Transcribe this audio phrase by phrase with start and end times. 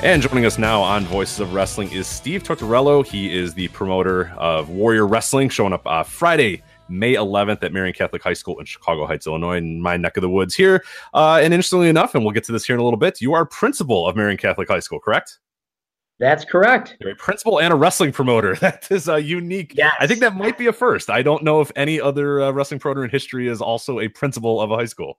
[0.00, 3.04] And joining us now on Voices of Wrestling is Steve Tortorello.
[3.04, 7.92] He is the promoter of Warrior Wrestling, showing up uh, Friday, May 11th at Marian
[7.92, 10.84] Catholic High School in Chicago Heights, Illinois, in my neck of the woods here.
[11.14, 13.34] Uh, and interestingly enough, and we'll get to this here in a little bit, you
[13.34, 15.40] are principal of Marian Catholic High School, correct?
[16.20, 16.96] That's correct.
[17.00, 18.54] You're a principal and a wrestling promoter.
[18.60, 19.72] That is a unique.
[19.74, 19.94] Yes.
[19.98, 21.10] I think that might be a first.
[21.10, 24.60] I don't know if any other uh, wrestling promoter in history is also a principal
[24.60, 25.18] of a high school.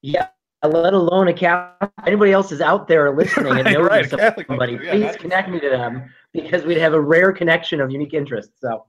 [0.00, 0.28] Yeah,
[0.68, 1.90] let alone a Catholic.
[2.06, 5.50] Anybody else is out there listening and Right, knows right, Catholic somebody, yeah, please connect
[5.50, 8.52] me to them because we'd have a rare connection of unique interests.
[8.60, 8.86] So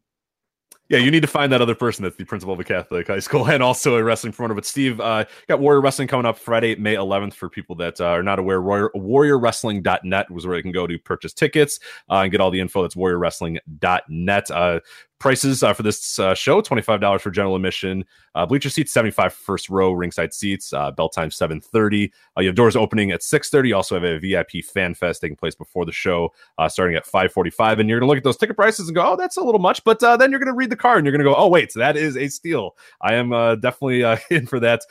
[0.90, 3.20] Yeah, you need to find that other person that's the principal of a Catholic high
[3.20, 4.54] school and also a wrestling promoter.
[4.54, 7.34] But Steve, uh, got Warrior Wrestling coming up Friday, May 11th.
[7.34, 10.98] For people that uh, are not aware, Warrior, warriorwrestling.net was where you can go to
[11.00, 12.84] purchase tickets uh, and get all the info.
[12.84, 14.52] That's warriorwrestling.net.
[14.52, 14.80] Uh,
[15.24, 18.04] prices uh, for this uh, show $25 for general admission.
[18.36, 22.56] Uh, bleacher seats 75 first row ringside seats uh, bell time 7.30 uh, you have
[22.56, 25.92] doors opening at 6.30 you also have a vip fan fest taking place before the
[25.94, 28.96] show uh, starting at 5.45 and you're going to look at those ticket prices and
[28.96, 29.82] go oh that's a little much.
[29.86, 31.72] But then you're going to read the card and you're going to go oh wait
[31.76, 32.76] that is a steal.
[33.00, 33.30] I am
[33.62, 34.02] definitely
[34.36, 34.82] in for that.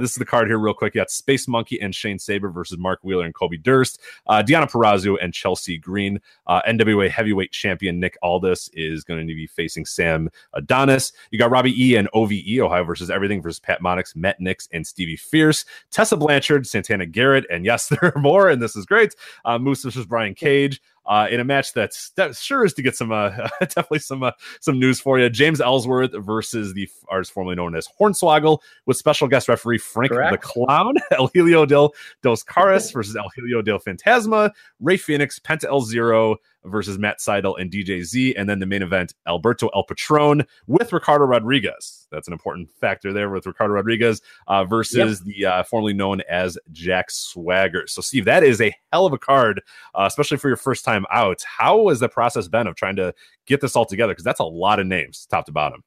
[0.00, 0.94] This is the card here real quick.
[0.94, 3.98] You got space monkey and shane saber versus mark wheeler and kobe durst.
[4.28, 6.20] Uh, Deonna Purrazzo and Chelsea Green.
[6.48, 11.12] NWA heavyweight champion Nick Aldis is going to be facing Sam Adonis.
[11.30, 14.86] You got Robbie E and OVE, Ohio versus Everything versus Pat Monix, Matt Nix, and
[14.86, 15.64] Stevie Fierce.
[15.90, 19.14] Tessa Blanchard, Santana Garrett, and yes, there are more, and this is great.
[19.44, 20.80] Uh, Moose versus Brian Cage.
[21.10, 24.30] Uh, in a match that's that sure is to get some uh, definitely some uh,
[24.60, 25.28] some news for you.
[25.28, 30.38] James Ellsworth versus the artist formerly known as Hornswoggle with special guest referee Frank the
[30.40, 35.80] Clown, El Hijo del Dos Caras versus El Hijo del Fantasma, Rey Fenix, Penta El
[35.80, 40.44] Zero versus Matt Sydal and DJ Z, and then the main event, Alberto El Patron
[40.66, 42.06] with Ricardo Rodriguez.
[42.10, 46.58] That's an important factor there with Ricardo Rodriguez uh, versus the uh, formerly known as
[46.72, 47.86] Jack Swagger.
[47.86, 49.62] So, Steve, that is a hell of a card,
[49.94, 51.42] uh, especially for your first time out.
[51.58, 53.14] How has the process been of trying to
[53.46, 54.12] get this all together?
[54.12, 55.82] Because that's a lot of names, top to bottom.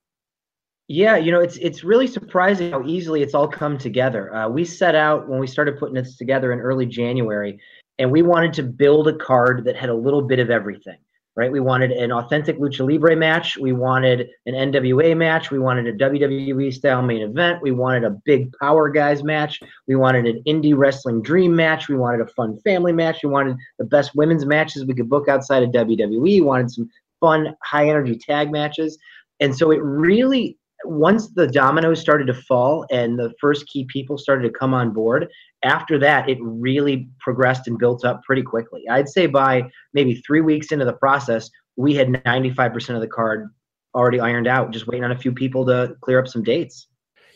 [0.87, 4.35] Yeah, you know, it's it's really surprising how easily it's all come together.
[4.35, 7.57] Uh, we set out when we started putting this together in early January,
[7.99, 10.97] and we wanted to build a card that had a little bit of everything.
[11.35, 11.51] Right?
[11.51, 13.57] We wanted an authentic lucha libre match.
[13.57, 15.49] We wanted an NWA match.
[15.49, 17.61] We wanted a WWE style main event.
[17.61, 19.59] We wanted a big power guys match.
[19.87, 21.89] We wanted an indie wrestling dream match.
[21.89, 23.23] We wanted a fun family match.
[23.23, 26.21] We wanted the best women's matches we could book outside of WWE.
[26.21, 26.87] We wanted some
[27.19, 28.99] fun high energy tag matches.
[29.39, 34.17] And so it really once the dominoes started to fall and the first key people
[34.17, 35.27] started to come on board,
[35.63, 38.83] after that, it really progressed and built up pretty quickly.
[38.89, 39.63] I'd say by
[39.93, 43.49] maybe three weeks into the process, we had 95% of the card
[43.95, 46.87] already ironed out, just waiting on a few people to clear up some dates.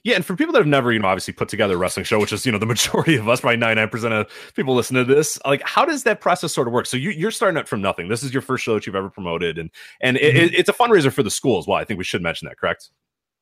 [0.04, 2.20] Yeah, and for people that have never, you know, obviously put together a wrestling show,
[2.20, 5.38] which is, you know, the majority of us, probably 99% of people listen to this,
[5.46, 6.86] like, how does that process sort of work?
[6.86, 8.08] So you, you're starting out from nothing.
[8.08, 9.70] This is your first show that you've ever promoted, and
[10.02, 10.46] and it, mm-hmm.
[10.46, 11.78] it, it's a fundraiser for the school as well.
[11.78, 12.90] I think we should mention that, correct?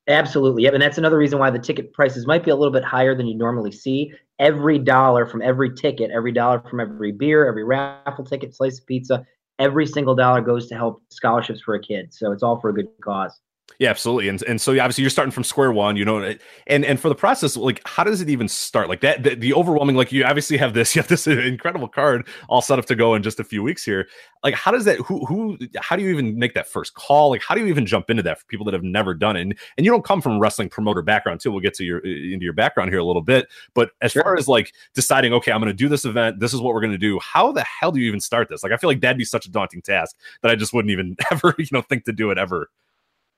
[0.08, 0.64] Absolutely.
[0.64, 0.74] Yep.
[0.74, 3.28] And that's another reason why the ticket prices might be a little bit higher than
[3.28, 4.14] you normally see.
[4.40, 8.86] Every dollar from every ticket, every dollar from every beer, every raffle ticket, slice of
[8.86, 9.26] pizza,
[9.60, 12.14] every single dollar goes to help scholarships for a kid.
[12.14, 13.40] So it's all for a good cause.
[13.78, 14.30] Yeah, absolutely.
[14.30, 16.24] And and so obviously you're starting from square one, you know,
[16.68, 18.88] and and for the process, like how does it even start?
[18.88, 22.26] Like that, the, the overwhelming, like you obviously have this, you have this incredible card
[22.48, 24.08] all set up to go in just a few weeks here.
[24.46, 25.00] Like how does that?
[25.00, 25.58] Who who?
[25.78, 27.32] How do you even make that first call?
[27.32, 29.42] Like how do you even jump into that for people that have never done it?
[29.42, 31.52] And, and you don't come from a wrestling promoter background too.
[31.52, 33.48] We'll get to your into your background here a little bit.
[33.74, 34.24] But as Sure.
[34.24, 36.40] far as like deciding, okay, I'm going to do this event.
[36.40, 37.20] This is what we're going to do.
[37.20, 38.64] How the hell do you even start this?
[38.64, 41.18] Like I feel like that'd be such a daunting task that I just wouldn't even
[41.32, 42.70] ever, you know, think to do it ever.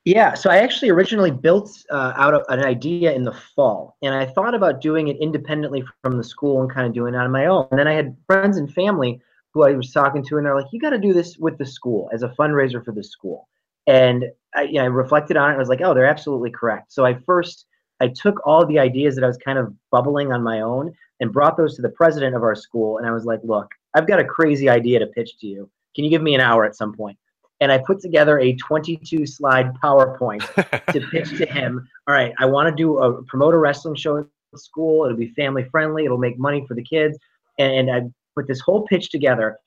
[0.08, 4.14] Yeah, so I actually originally built uh, out of an idea in the fall, and
[4.14, 7.30] I thought about doing it independently from the school and kind of doing it on
[7.30, 7.68] my own.
[7.70, 9.20] And then I had friends and family
[9.52, 11.66] who I was talking to, and they're like, "You got to do this with the
[11.66, 13.48] school as a fundraiser for the school."
[13.86, 14.24] And
[14.54, 15.56] I, you know, I reflected on it.
[15.56, 17.66] I was like, "Oh, they're absolutely correct." So I first
[18.00, 21.34] I took all the ideas that I was kind of bubbling on my own and
[21.34, 24.20] brought those to the president of our school, and I was like, "Look, I've got
[24.20, 25.68] a crazy idea to pitch to you.
[25.94, 27.18] Can you give me an hour at some point?"
[27.60, 30.42] And I put together a 22 slide PowerPoint
[30.92, 31.86] to pitch to him.
[32.06, 34.26] All right, I want to do a promote a wrestling show at
[34.56, 35.04] school.
[35.04, 36.04] It'll be family friendly.
[36.04, 37.18] It'll make money for the kids.
[37.58, 39.58] And, and I put this whole pitch together.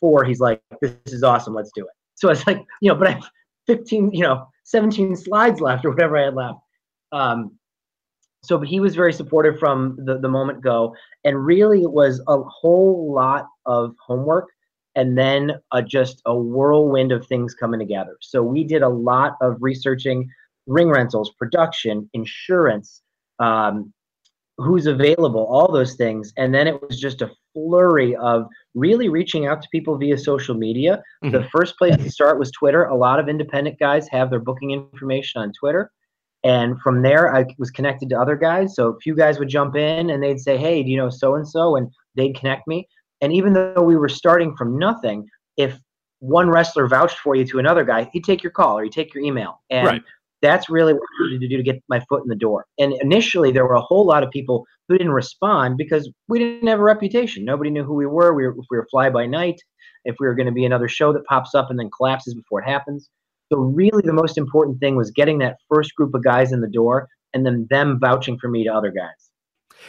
[0.00, 1.54] For he's like, this is awesome.
[1.54, 1.90] Let's do it.
[2.14, 3.28] So it's like, you know, but I have
[3.66, 6.58] 15, you know, 17 slides left or whatever I had left.
[7.10, 7.58] Um,
[8.42, 10.94] so but he was very supportive from the, the moment go
[11.24, 14.48] and really it was a whole lot of homework
[14.98, 18.16] and then uh, just a whirlwind of things coming together.
[18.20, 20.28] So we did a lot of researching
[20.66, 23.00] ring rentals, production, insurance,
[23.38, 23.92] um,
[24.56, 26.32] who's available, all those things.
[26.36, 30.56] And then it was just a flurry of really reaching out to people via social
[30.56, 31.00] media.
[31.24, 31.30] Mm-hmm.
[31.30, 32.86] The first place to start was Twitter.
[32.86, 35.92] A lot of independent guys have their booking information on Twitter.
[36.42, 38.74] And from there, I was connected to other guys.
[38.74, 41.36] So a few guys would jump in and they'd say, Hey, do you know so
[41.36, 41.76] and so?
[41.76, 42.88] And they'd connect me.
[43.20, 45.26] And even though we were starting from nothing,
[45.56, 45.78] if
[46.20, 49.14] one wrestler vouched for you to another guy, he'd take your call or he'd take
[49.14, 49.60] your email.
[49.70, 50.02] And right.
[50.42, 52.66] that's really what I needed to do to get my foot in the door.
[52.78, 56.68] And initially, there were a whole lot of people who didn't respond because we didn't
[56.68, 57.44] have a reputation.
[57.44, 58.34] Nobody knew who we were.
[58.34, 59.60] We were if we were fly by night,
[60.04, 62.62] if we were going to be another show that pops up and then collapses before
[62.62, 63.08] it happens.
[63.52, 66.68] So really, the most important thing was getting that first group of guys in the
[66.68, 69.27] door, and then them vouching for me to other guys.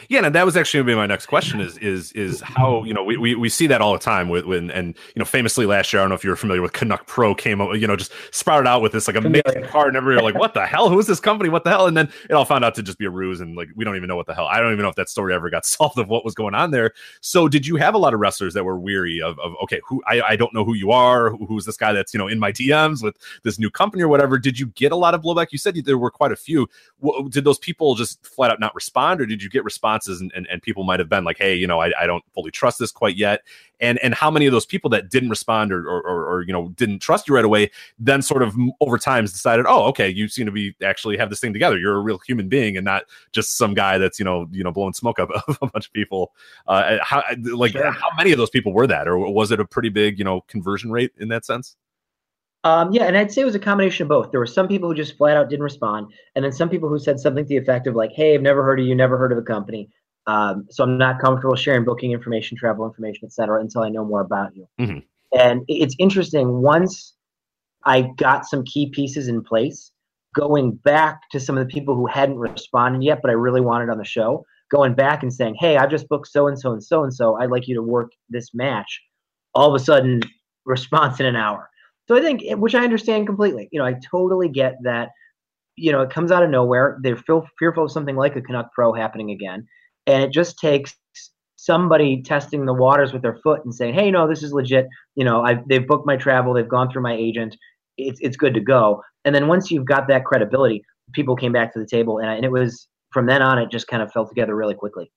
[0.08, 2.84] Yeah, and that was actually going to be my next question is is is how
[2.84, 5.24] you know we, we, we see that all the time with when and you know
[5.24, 7.74] famously last year I don't know if you were familiar with Canuck Pro came up
[7.76, 10.66] you know just sprouted out with this like amazing car and everybody like what the
[10.66, 10.88] hell?
[10.88, 11.50] Who is this company?
[11.50, 11.86] What the hell?
[11.86, 13.96] And then it all found out to just be a ruse and like we don't
[13.96, 15.98] even know what the hell I don't even know if that story ever got solved
[15.98, 16.92] of what was going on there.
[17.20, 20.02] So did you have a lot of wrestlers that were weary of, of okay who
[20.06, 22.38] I, I don't know who you are who, who's this guy that's you know in
[22.38, 25.48] my DMs with this new company or whatever did you get a lot of blowback?
[25.50, 26.68] You said there were quite a few.
[27.28, 30.46] Did those people just flat out not respond or did you get responses and, and,
[30.50, 32.92] and people might have been like, hey, you know, I, I don't fully trust this
[32.92, 33.40] quite yet.
[33.80, 36.52] And and how many of those people that didn't respond or, or, or, or you
[36.52, 40.28] know didn't trust you right away then sort of over time decided, oh, okay, you
[40.28, 41.78] seem to be actually have this thing together.
[41.78, 44.70] You're a real human being and not just some guy that's you know you know
[44.70, 45.30] blowing smoke up
[45.62, 46.32] a bunch of people.
[46.66, 47.22] Uh, how
[47.54, 47.90] like sure.
[47.90, 50.42] how many of those people were that, or was it a pretty big you know
[50.42, 51.76] conversion rate in that sense?
[52.62, 54.30] Um, yeah, and I'd say it was a combination of both.
[54.30, 56.98] There were some people who just flat out didn't respond, and then some people who
[56.98, 59.32] said something to the effect of like, "Hey, I've never heard of you, never heard
[59.32, 59.88] of the company."
[60.26, 64.20] Um, so I'm not comfortable sharing booking information, travel information, etc., until I know more
[64.20, 64.66] about you.
[64.78, 64.98] Mm-hmm.
[65.38, 66.60] And it's interesting.
[66.60, 67.14] Once
[67.86, 69.90] I got some key pieces in place,
[70.34, 73.88] going back to some of the people who hadn't responded yet, but I really wanted
[73.88, 76.84] on the show, going back and saying, "Hey, I've just booked so and so and
[76.84, 77.36] so and so.
[77.40, 79.00] I'd like you to work this match."
[79.54, 80.20] All of a sudden,
[80.66, 81.69] response in an hour.
[82.10, 83.68] So I think, which I understand completely.
[83.70, 85.10] You know, I totally get that.
[85.76, 86.98] You know, it comes out of nowhere.
[87.04, 89.64] They're feel, fearful of something like a Canuck Pro happening again,
[90.08, 90.92] and it just takes
[91.54, 94.88] somebody testing the waters with their foot and saying, "Hey, no, this is legit.
[95.14, 96.52] You know, I've, they've booked my travel.
[96.52, 97.56] They've gone through my agent.
[97.96, 101.72] It's it's good to go." And then once you've got that credibility, people came back
[101.74, 104.26] to the table, and, and it was from then on, it just kind of fell
[104.26, 105.12] together really quickly.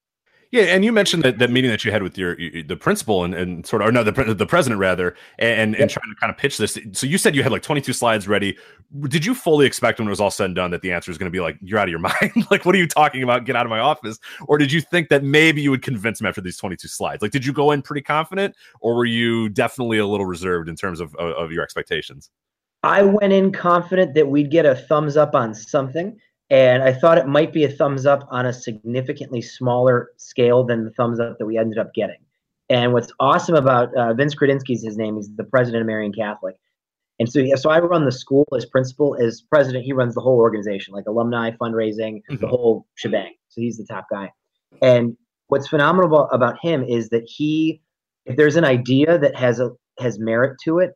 [0.54, 3.34] Yeah, and you mentioned that, that meeting that you had with your the principal and,
[3.34, 6.38] and sort of or no the the president rather, and and, trying to kind of
[6.38, 6.78] pitch this.
[6.92, 8.56] So you said you had like 22 slides ready.
[9.08, 11.18] Did you fully expect when it was all said and done that the answer is
[11.18, 12.46] going to be like you're out of your mind?
[12.52, 13.46] like what are you talking about?
[13.46, 14.20] Get out of my office.
[14.46, 17.24] Or did you think that maybe you would convince him after these 22 slides?
[17.24, 20.76] Like did you go in pretty confident, or were you definitely a little reserved in
[20.76, 22.30] terms of of, of your expectations?
[22.84, 26.16] I went in confident that we'd get a thumbs up on something
[26.54, 30.86] and I thought it might be a thumbs up on a significantly smaller scale than
[30.86, 32.20] the thumbs up that we ended up getting.
[32.70, 36.56] And what's awesome about uh, Vince Kredinsky's his name, he's the president of Marian Catholic.
[37.18, 39.18] And so, yeah, so I run the school as principal.
[39.20, 42.36] As president, he runs the whole organization, like alumni, fundraising, mm-hmm.
[42.36, 43.34] the whole shebang.
[43.50, 44.32] So he's the top guy.
[44.80, 45.18] And
[45.48, 47.82] what's phenomenal about him is that he,
[48.28, 50.92] if there's an idea that has a has merit to it,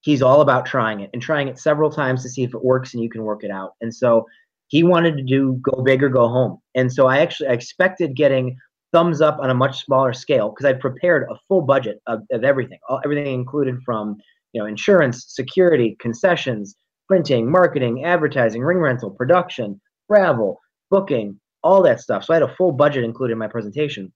[0.00, 2.92] he's all about trying it and trying it several times to see if it works
[2.92, 3.74] and you can work it out.
[3.80, 4.26] And so
[4.70, 6.58] he wanted to do go big or go home.
[6.76, 8.56] And so I actually I expected getting
[8.92, 12.44] thumbs up on a much smaller scale because I prepared a full budget of, of
[12.44, 14.16] everything, all, everything included from
[14.52, 16.76] you know insurance, security, concessions,
[17.08, 22.24] printing, marketing, advertising, ring rental, production, travel, booking, all that stuff.
[22.24, 24.12] So I had a full budget included in my presentation.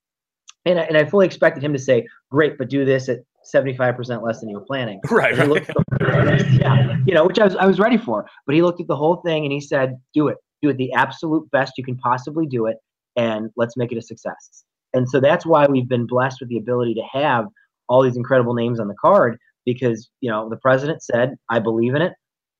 [0.66, 3.18] And I, and I fully expected him to say, great, but do this at
[3.52, 5.00] 75% less than you were planning.
[5.10, 5.36] Right.
[5.36, 6.50] right.
[6.52, 6.96] yeah.
[7.06, 8.26] You know, which I was, I was ready for.
[8.46, 10.36] But he looked at the whole thing and he said, do it.
[10.62, 12.76] Do it the absolute best you can possibly do it.
[13.16, 14.64] And let's make it a success.
[14.92, 17.46] And so that's why we've been blessed with the ability to have
[17.88, 21.94] all these incredible names on the card because, you know, the president said, I believe
[21.94, 22.12] in it.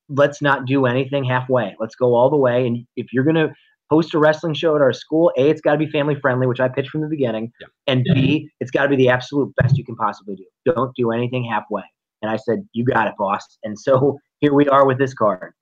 [0.09, 1.75] Let's not do anything halfway.
[1.79, 2.67] Let's go all the way.
[2.67, 3.53] And if you're going to
[3.89, 6.59] host a wrestling show at our school, A, it's got to be family friendly, which
[6.59, 7.51] I pitched from the beginning.
[7.61, 7.67] Yeah.
[7.87, 10.45] And B, it's got to be the absolute best you can possibly do.
[10.65, 11.83] Don't do anything halfway.
[12.21, 13.45] And I said, You got it, boss.
[13.63, 15.53] And so here we are with this card.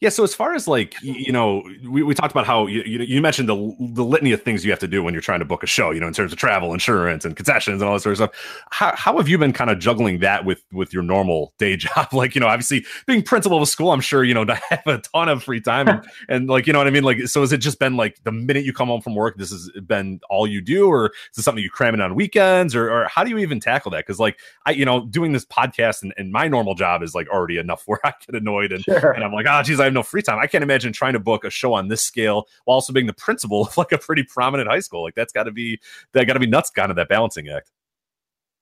[0.00, 0.10] Yeah.
[0.10, 3.48] So as far as like you know, we, we talked about how you, you mentioned
[3.48, 5.66] the the litany of things you have to do when you're trying to book a
[5.66, 5.90] show.
[5.90, 8.62] You know, in terms of travel, insurance, and concessions, and all that sort of stuff.
[8.70, 12.12] How, how have you been kind of juggling that with with your normal day job?
[12.12, 14.86] Like you know, obviously being principal of a school, I'm sure you know to have
[14.86, 17.04] a ton of free time and, and like you know what I mean.
[17.04, 19.50] Like, so has it just been like the minute you come home from work, this
[19.50, 22.88] has been all you do, or is it something you cram in on weekends, or,
[22.88, 24.06] or how do you even tackle that?
[24.06, 27.28] Because like I, you know, doing this podcast and, and my normal job is like
[27.28, 29.10] already enough where I get annoyed and, sure.
[29.10, 30.38] and I'm like, oh geez, I have no free time.
[30.38, 33.12] I can't imagine trying to book a show on this scale while also being the
[33.12, 35.02] principal of like a pretty prominent high school.
[35.02, 35.80] Like that's got to be
[36.12, 37.70] that got to be nuts, kind of that balancing act.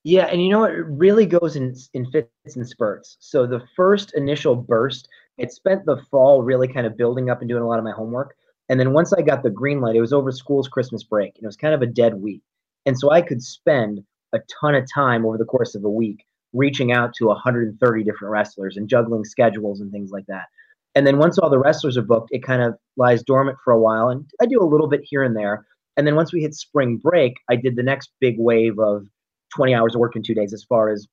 [0.03, 3.17] Yeah, and you know it really goes in in fits and spurts.
[3.19, 5.07] So the first initial burst,
[5.37, 7.91] it spent the fall really kind of building up and doing a lot of my
[7.91, 8.35] homework.
[8.69, 11.43] And then once I got the green light, it was over school's Christmas break, and
[11.43, 12.41] it was kind of a dead week.
[12.85, 14.01] And so I could spend
[14.33, 18.31] a ton of time over the course of a week reaching out to 130 different
[18.31, 20.45] wrestlers and juggling schedules and things like that.
[20.97, 23.79] And then once all the wrestlers are booked, it kind of lies dormant for a
[23.79, 24.09] while.
[24.09, 25.63] And I do a little bit here and there.
[25.95, 29.05] And then once we hit spring break, I did the next big wave of
[29.55, 31.07] 20 hours of work in two days as far as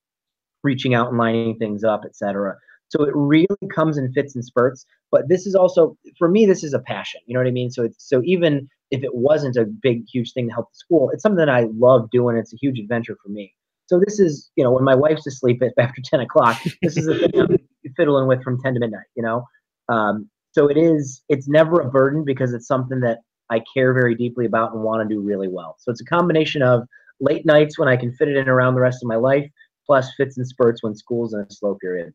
[0.63, 2.57] reaching out and lining things up, etc.
[2.89, 4.87] So it really comes in fits and spurts.
[5.11, 7.21] But this is also, for me, this is a passion.
[7.27, 7.71] You know what I mean?
[7.71, 11.11] So it's so even if it wasn't a big, huge thing to help the school,
[11.13, 12.39] it's something that I love doing.
[12.39, 13.53] It's a huge adventure for me.
[13.85, 17.19] So this is, you know, when my wife's asleep after 10 o'clock, this is the
[17.19, 17.59] thing I'm
[17.99, 19.45] fiddling with from 10 to midnight, you know?
[19.89, 23.19] Um, so it is it's never a burden because it's something that
[23.51, 25.77] I care very deeply about and want to do really well.
[25.79, 26.87] So it's a combination of
[27.21, 29.49] late nights when I can fit it in around the rest of my life,
[29.87, 32.13] plus fits and spurts when school's in a slow period.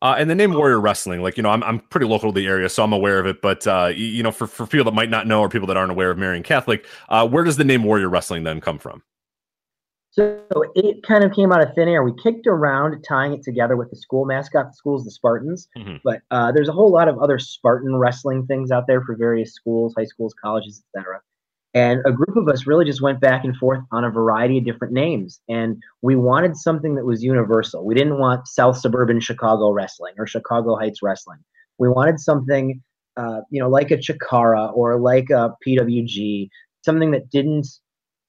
[0.00, 2.46] Uh, and the name Warrior Wrestling, like you know, I'm I'm pretty local to the
[2.46, 3.42] area, so I'm aware of it.
[3.42, 5.90] But uh, you know, for for people that might not know or people that aren't
[5.90, 9.02] aware of Marian Catholic, uh, where does the name Warrior Wrestling then come from?
[10.18, 10.42] So
[10.74, 12.02] it kind of came out of thin air.
[12.02, 14.66] We kicked around tying it together with the school mascot.
[14.66, 15.98] The school's the Spartans, mm-hmm.
[16.02, 19.54] but uh, there's a whole lot of other Spartan wrestling things out there for various
[19.54, 21.20] schools, high schools, colleges, etc.
[21.72, 24.64] And a group of us really just went back and forth on a variety of
[24.64, 25.40] different names.
[25.48, 27.84] And we wanted something that was universal.
[27.84, 31.38] We didn't want South Suburban Chicago wrestling or Chicago Heights wrestling.
[31.78, 32.82] We wanted something,
[33.16, 36.48] uh, you know, like a Chikara or like a PWG,
[36.84, 37.68] something that didn't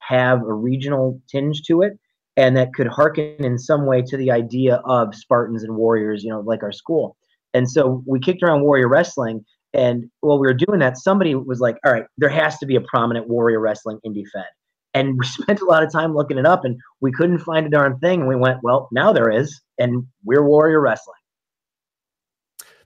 [0.10, 1.94] have a regional tinge to it
[2.36, 6.30] and that could hearken in some way to the idea of Spartans and Warriors, you
[6.30, 7.16] know, like our school.
[7.54, 9.46] And so we kicked around Warrior Wrestling.
[9.74, 12.75] And while we were doing that, somebody was like, all right, there has to be
[12.75, 14.46] a prominent Warrior Wrestling indie fed.
[14.94, 17.70] And we spent a lot of time looking it up and we couldn't find a
[17.70, 18.22] darn thing.
[18.22, 19.62] And we went, well, now there is.
[19.78, 21.18] And we're Warrior Wrestling.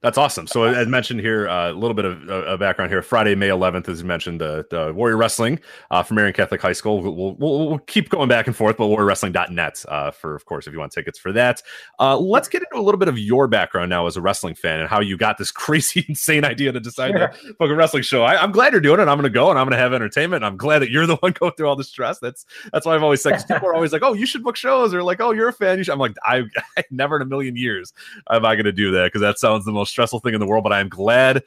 [0.04, 0.48] That's awesome.
[0.48, 3.02] So, as mentioned here, uh, a little bit of uh, background here.
[3.02, 6.74] Friday, May 11th, as you mentioned, the, the Warrior Wrestling uh, from Marian Catholic High
[6.74, 7.02] School.
[7.02, 10.74] We'll, we'll, we'll, keep going back and forth, but warriorwrestling.net uh, for, of course, if
[10.74, 11.62] you want tickets for that.
[12.00, 14.82] Uh, let's get into a little bit of your background now as a wrestling fan
[14.82, 17.30] and how you got this crazy, insane idea to decide sure.
[17.30, 18.24] to book a wrestling show.
[18.24, 19.04] I, am glad you're doing it.
[19.04, 20.44] I'm going to go and I'm going to have entertainment.
[20.44, 22.20] I'm glad that you're the one going through all the stress.
[22.20, 24.94] That's that's why I've always said people are always like, "Oh, you should book shows,"
[24.94, 25.94] or like, "Oh, you're a fan." You should.
[25.94, 26.44] I'm like, I,
[26.78, 27.94] I never in a million years
[28.30, 30.46] am I going to do that because that sounds the most stressful thing in the
[30.46, 30.64] world.
[30.64, 31.44] But I'm glad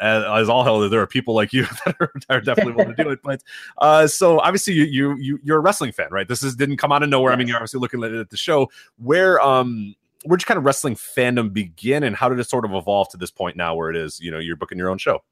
[0.00, 2.96] as, as, all hell that there are people like you that are, are definitely willing
[2.96, 3.20] to do it.
[3.24, 3.42] But
[3.78, 6.26] uh, so obviously you you you you're a wrestling fan, right?
[6.26, 7.32] This is didn't come out of nowhere.
[7.32, 8.70] I mean, you're obviously looking at, the show.
[8.96, 12.72] Where um where'd you kind of wrestling fandom begin, and how did it sort of
[12.72, 15.22] evolve to this point now, where it is you know you're booking your own show?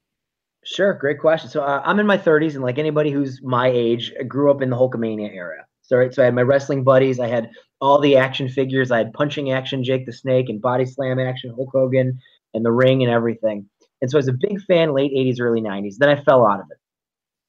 [0.63, 1.49] Sure, great question.
[1.49, 4.61] So uh, I'm in my 30s, and like anybody who's my age, I grew up
[4.61, 5.65] in the Hulkamania era.
[5.81, 7.19] So right, so I had my wrestling buddies.
[7.19, 7.49] I had
[7.81, 8.91] all the action figures.
[8.91, 12.19] I had punching action, Jake the Snake, and body slam action, Hulk Hogan,
[12.53, 13.69] and the ring and everything.
[14.01, 15.95] And so I was a big fan late 80s, early 90s.
[15.97, 16.77] Then I fell out of it.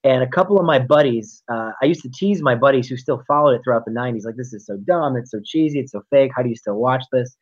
[0.03, 3.23] And a couple of my buddies, uh, I used to tease my buddies who still
[3.29, 6.03] followed it throughout the 90s, like, this is so dumb, it's so cheesy, it's so
[6.11, 6.33] fake.
[6.35, 7.37] How do you still watch this?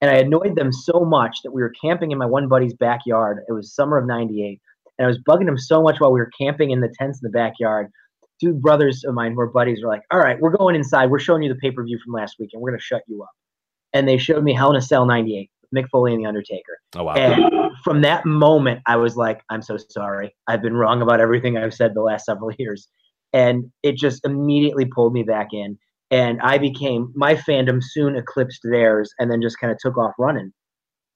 [0.00, 3.44] And I annoyed them so much that we were camping in my one buddy's backyard.
[3.48, 4.60] It was summer of 98.
[4.98, 7.26] And I was bugging him so much while we were camping in the tents in
[7.26, 7.90] the backyard.
[8.40, 11.10] Two brothers of mine who are buddies were like, all right, we're going inside.
[11.10, 13.02] We're showing you the pay per view from last week and we're going to shut
[13.06, 13.30] you up.
[13.92, 15.50] And they showed me Hell in a Cell 98.
[15.74, 16.78] Mick Foley and The Undertaker.
[16.96, 17.14] Oh wow!
[17.14, 20.34] And from that moment, I was like, I'm so sorry.
[20.46, 22.88] I've been wrong about everything I've said the last several years,
[23.32, 25.78] and it just immediately pulled me back in.
[26.12, 30.12] And I became my fandom soon eclipsed theirs, and then just kind of took off
[30.18, 30.52] running.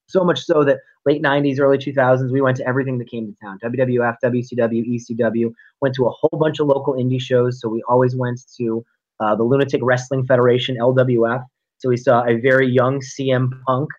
[0.07, 3.35] So much so that late 90s, early 2000s, we went to everything that came to
[3.43, 7.61] town WWF, WCW, ECW, went to a whole bunch of local indie shows.
[7.61, 8.85] So we always went to
[9.21, 11.45] uh, the Lunatic Wrestling Federation, LWF.
[11.79, 13.91] So we saw a very young CM Punk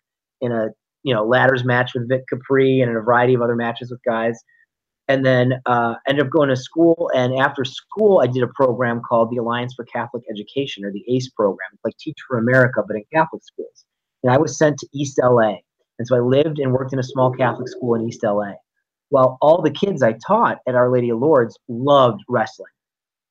[0.41, 0.69] in a
[1.03, 4.01] you know ladders match with Vic Capri and in a variety of other matches with
[4.05, 4.39] guys.
[5.07, 7.11] and then uh, ended up going to school.
[7.15, 11.03] And after school, I did a program called the Alliance for Catholic Education, or the
[11.07, 11.69] ACE program.
[11.73, 13.85] It's like Teach for America, but in Catholic schools.
[14.23, 15.57] And I was sent to East LA,
[15.99, 18.53] and so I lived and worked in a small Catholic school in East LA.
[19.09, 22.73] While all the kids I taught at Our Lady of Lourdes loved wrestling,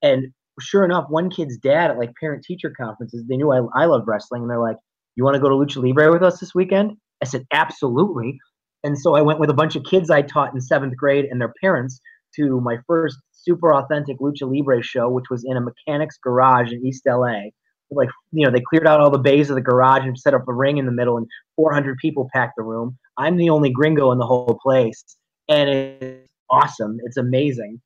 [0.03, 3.87] and sure enough, one kid's dad at like parent teacher conferences, they knew I, I
[3.87, 4.77] loved wrestling, and they're like,
[5.17, 8.39] "You want to go to Lucha Libre with us this weekend?" I said, "Absolutely."
[8.83, 11.41] And so I went with a bunch of kids I taught in seventh grade and
[11.41, 12.01] their parents
[12.37, 16.85] to my first super authentic Lucha Libre show, which was in a mechanic's garage in
[16.85, 17.51] East LA.
[17.91, 20.49] Like, you know, they cleared out all the bays of the garage and set up
[20.49, 22.99] a ring in the middle, and 400 people packed the room.
[23.19, 25.05] I'm the only gringo in the whole place.
[25.49, 26.99] And it's awesome.
[27.05, 27.81] It's amazing.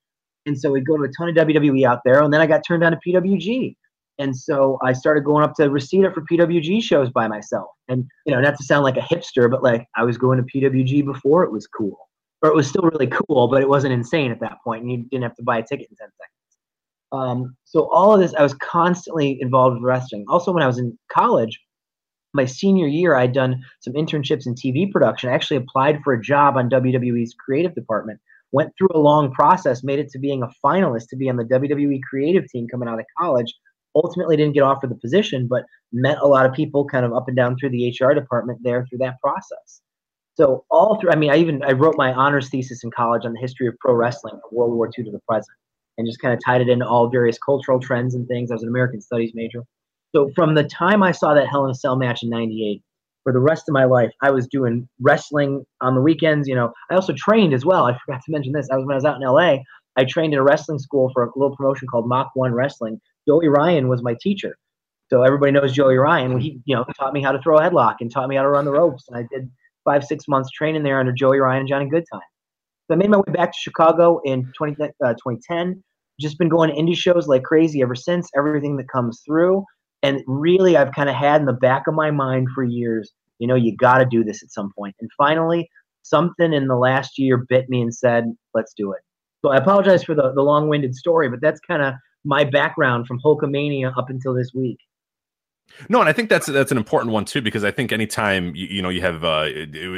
[0.46, 2.62] And so we go to a ton of WWE out there, and then I got
[2.66, 3.76] turned on to PWG.
[4.18, 7.68] And so I started going up to Reseda for PWG shows by myself.
[7.88, 10.44] And, you know, not to sound like a hipster, but like I was going to
[10.44, 11.96] PWG before it was cool.
[12.42, 14.98] Or it was still really cool, but it wasn't insane at that point, and you
[15.10, 16.38] didn't have to buy a ticket in 10 seconds.
[17.10, 20.24] Um, so all of this, I was constantly involved with wrestling.
[20.28, 21.58] Also, when I was in college,
[22.34, 25.30] my senior year, I'd done some internships in TV production.
[25.30, 28.20] I actually applied for a job on WWE's creative department,
[28.52, 31.44] went through a long process, made it to being a finalist to be on the
[31.44, 33.52] WWE creative team coming out of college,
[34.02, 37.28] ultimately didn't get offered the position, but met a lot of people kind of up
[37.28, 39.80] and down through the HR department there through that process.
[40.34, 43.32] So all through, I mean, I even I wrote my honors thesis in college on
[43.32, 45.56] the history of pro wrestling from World War II to the present,
[45.96, 48.50] and just kind of tied it into all various cultural trends and things.
[48.50, 49.64] I was an American Studies major,
[50.14, 52.80] so from the time I saw that Hell in a Cell match in '98,
[53.24, 56.46] for the rest of my life, I was doing wrestling on the weekends.
[56.46, 57.84] You know, I also trained as well.
[57.86, 58.68] I forgot to mention this.
[58.70, 59.56] I was when I was out in LA.
[59.96, 63.48] I trained at a wrestling school for a little promotion called Mach One Wrestling, Joey
[63.48, 64.56] Ryan was my teacher.
[65.10, 66.40] So everybody knows Joey Ryan.
[66.40, 68.48] He, you know, taught me how to throw a headlock and taught me how to
[68.48, 69.04] run the ropes.
[69.08, 69.50] And I did
[69.84, 72.20] five, six months training there under Joey Ryan and Johnny Goodtime.
[72.86, 75.82] So I made my way back to Chicago in 20, uh, 2010.
[76.18, 78.30] Just been going to indie shows like crazy ever since.
[78.36, 79.64] Everything that comes through,
[80.02, 83.12] and really, I've kind of had in the back of my mind for years.
[83.38, 84.96] You know, you got to do this at some point.
[85.00, 85.68] And finally,
[86.02, 89.00] something in the last year bit me and said, "Let's do it."
[89.42, 91.94] So I apologize for the, the long-winded story, but that's kind of
[92.28, 94.78] my background from Hulkamania up until this week.
[95.88, 98.66] No, and I think that's that's an important one too because I think anytime you,
[98.66, 99.48] you know you have uh,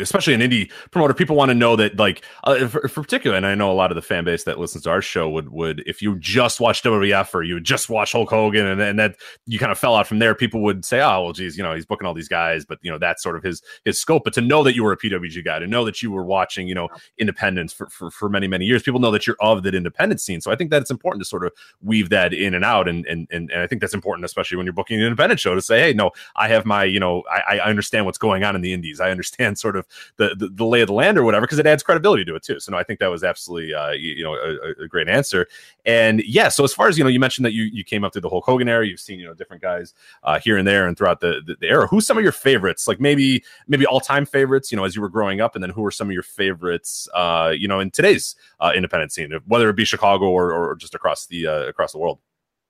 [0.01, 3.47] especially an indie promoter, people want to know that like uh, for, for, particular, and
[3.47, 5.83] I know a lot of the fan base that listens to our show would would
[5.87, 9.59] if you just watch WWF or you just watch Hulk Hogan and, and that you
[9.59, 11.87] kind of fell out from there, people would say, oh well, geez, you know he's
[11.87, 14.25] booking all these guys, but you know that's sort of his his scope.
[14.25, 16.69] But to know that you were a PWG guy, to know that you were watching,
[16.69, 19.75] you know, independence for, for for many many years, people know that you're of that
[19.75, 20.41] independent scene.
[20.41, 23.07] So I think that it's important to sort of weave that in and out, and
[23.07, 25.81] and and, and I think that's important, especially when you're booking an independent show say,
[25.81, 28.73] hey, no, I have my, you know, I, I understand what's going on in the
[28.73, 29.01] indies.
[29.01, 31.67] I understand sort of the, the, the lay of the land or whatever, because it
[31.67, 32.61] adds credibility to it too.
[32.61, 35.47] So no, I think that was absolutely, uh, you, you know, a, a, great answer.
[35.85, 38.13] And yeah, so as far as, you know, you mentioned that you, you came up
[38.13, 40.87] through the Hulk Hogan era, you've seen, you know, different guys uh, here and there
[40.87, 41.87] and throughout the, the, the era.
[41.87, 42.87] Who's some of your favorites?
[42.89, 45.71] Like maybe, maybe all time favorites, you know, as you were growing up, and then
[45.71, 49.69] who are some of your favorites, uh, you know, in today's uh, independent scene, whether
[49.69, 52.19] it be Chicago or, or just across the, uh, across the world?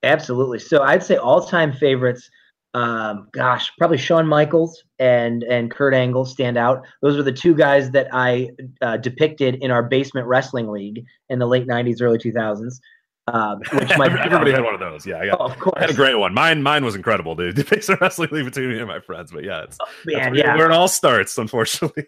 [0.02, 0.58] Absolutely.
[0.58, 2.30] So I'd say all time favorites
[2.74, 6.84] um, gosh, probably Shawn Michaels and and Kurt Angle stand out.
[7.02, 11.38] Those are the two guys that I uh, depicted in our basement wrestling league in
[11.40, 12.78] the late '90s, early 2000s.
[13.26, 15.06] Uh, which my everybody had one of those.
[15.06, 15.74] Yeah, I, got, oh, of course.
[15.76, 16.32] I had a great one.
[16.34, 17.56] Mine, mine was incredible, dude.
[17.56, 19.30] The basement wrestling league between me and my friends.
[19.30, 20.56] But yeah, it's oh, man, yeah.
[20.56, 22.06] where it all starts, unfortunately.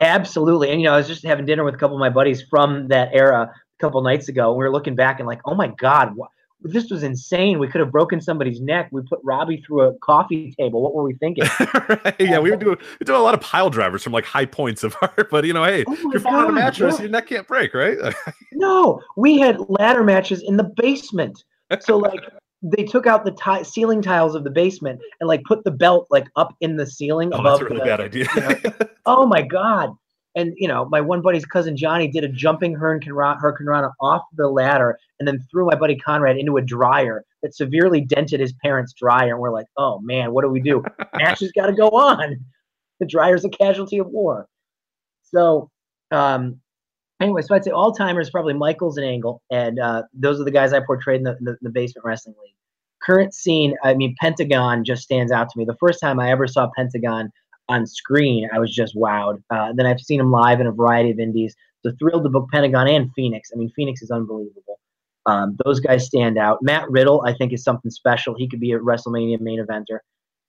[0.00, 2.42] Absolutely, and you know, I was just having dinner with a couple of my buddies
[2.42, 4.50] from that era a couple nights ago.
[4.50, 6.30] And we were looking back and like, oh my god, what
[6.64, 7.58] this was insane.
[7.58, 8.88] We could have broken somebody's neck.
[8.90, 10.82] We put Robbie through a coffee table.
[10.82, 11.44] What were we thinking?
[11.60, 12.16] right.
[12.18, 14.82] Yeah, we were doing we doing a lot of pile drivers from like high points
[14.82, 15.28] of art.
[15.30, 17.98] But you know, hey, oh you're falling on a mattress, your neck can't break, right?
[18.52, 21.44] no, we had ladder matches in the basement.
[21.80, 22.20] So like
[22.62, 26.06] they took out the t- ceiling tiles of the basement and like put the belt
[26.10, 27.60] like up in the ceiling oh, above.
[27.60, 28.26] That's a really bad idea.
[28.34, 28.86] You know?
[29.06, 29.90] oh my god!
[30.34, 34.98] And you know, my one buddy's cousin Johnny did a jumping hurricanrana off the ladder
[35.18, 39.32] and then threw my buddy Conrad into a dryer that severely dented his parents' dryer.
[39.32, 40.82] And we're like, oh man, what do we do?
[41.14, 42.44] Match has got to go on.
[43.00, 44.48] The dryer's a casualty of war.
[45.22, 45.70] So,
[46.10, 46.60] um,
[47.20, 50.50] anyway, so I'd say all timers probably Michaels and Angle, and uh, those are the
[50.50, 52.54] guys I portrayed in the, the, the basement wrestling league.
[53.02, 55.64] Current scene, I mean, Pentagon just stands out to me.
[55.64, 57.30] The first time I ever saw Pentagon
[57.68, 59.42] on screen, I was just wowed.
[59.50, 61.54] Uh, then I've seen him live in a variety of indies.
[61.84, 63.50] So thrilled to book Pentagon and Fenix.
[63.52, 64.78] I mean, Fenix is unbelievable.
[65.26, 66.58] Um, those guys stand out.
[66.62, 68.34] Matt Riddle, I think, is something special.
[68.36, 69.98] He could be a WrestleMania main eventer.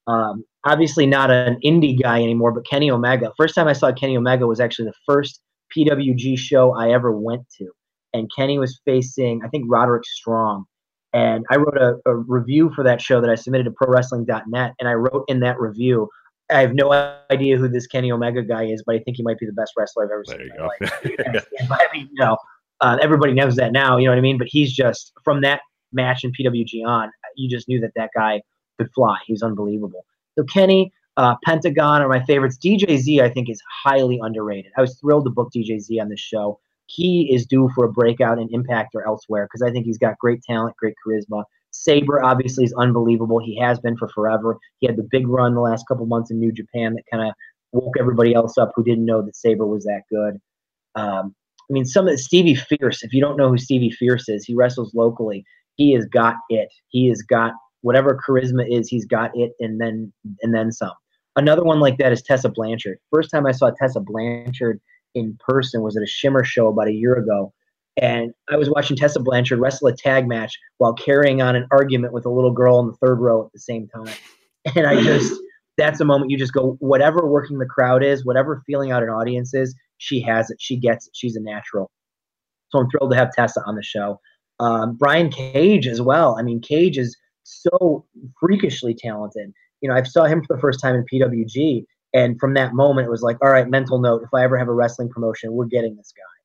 [0.06, 3.32] Um, obviously, not an indie guy anymore, but Kenny Omega.
[3.36, 5.40] First time I saw Kenny Omega was actually the first
[5.76, 7.70] PWG show I ever went to.
[8.16, 10.64] and Kenny was facing, I think, Roderick Strong.
[11.12, 14.88] And I wrote a, a review for that show that I submitted to ProWrestling.net, and
[14.88, 16.08] I wrote in that review,
[16.50, 16.92] I have no
[17.30, 19.72] idea who this Kenny Omega guy is, but I think he might be the best
[19.76, 20.46] wrestler I've ever There seen.
[20.46, 21.40] you go.
[21.70, 21.80] life.
[21.80, 22.36] I mean, you know,
[22.80, 23.96] uh, everybody knows that now.
[23.96, 24.38] You know what I mean?
[24.38, 25.60] But he's just from that
[25.92, 28.42] match in PWG on, you just knew that that guy
[28.78, 29.16] could fly.
[29.26, 30.04] He was unbelievable.
[30.38, 32.58] So Kenny, uh, Pentagon are my favorites.
[32.62, 34.72] DJ Z, I think, is highly underrated.
[34.76, 36.60] I was thrilled to book DJ Z on this show.
[36.86, 40.16] He is due for a breakout in Impact or elsewhere because I think he's got
[40.18, 41.42] great talent, great charisma.
[41.82, 43.38] Sabre obviously is unbelievable.
[43.38, 44.58] He has been for forever.
[44.78, 47.34] He had the big run the last couple months in New Japan that kind of
[47.72, 50.40] woke everybody else up who didn't know that Sabre was that good.
[50.94, 51.34] Um,
[51.68, 53.02] I mean, some of the, Stevie Fierce.
[53.02, 55.44] If you don't know who Stevie Fierce is, he wrestles locally.
[55.74, 56.68] He has got it.
[56.88, 58.88] He has got whatever charisma is.
[58.88, 60.12] He's got it, and then
[60.42, 60.92] and then some.
[61.36, 62.98] Another one like that is Tessa Blanchard.
[63.12, 64.80] First time I saw Tessa Blanchard
[65.14, 67.52] in person was at a Shimmer show about a year ago,
[67.96, 72.12] and I was watching Tessa Blanchard wrestle a tag match while carrying on an argument
[72.12, 74.14] with a little girl in the third row at the same time.
[74.74, 75.32] And I just,
[75.78, 79.10] that's a moment you just go, whatever working the crowd is, whatever feeling out an
[79.10, 80.56] audience is, she has it.
[80.60, 81.12] She gets it.
[81.14, 81.88] She's a natural.
[82.70, 84.18] So I'm thrilled to have Tessa on the show.
[84.58, 86.36] Um, Brian Cage as well.
[86.36, 88.04] I mean, Cage is so
[88.40, 89.52] freakishly talented.
[89.80, 93.06] You know, I saw him for the first time in PWG, and from that moment,
[93.06, 95.66] it was like, all right, mental note: if I ever have a wrestling promotion, we're
[95.66, 96.35] getting this guy.